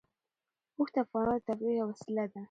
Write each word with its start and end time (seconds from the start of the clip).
اوښ 0.77 0.89
د 0.93 0.95
افغانانو 1.05 1.39
د 1.41 1.45
تفریح 1.47 1.75
یوه 1.79 1.87
وسیله 1.91 2.23
ده. 2.31 2.39